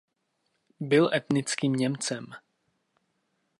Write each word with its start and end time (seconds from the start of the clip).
Byl 0.79 1.11
etnickým 1.13 1.73
Němcem. 1.75 2.27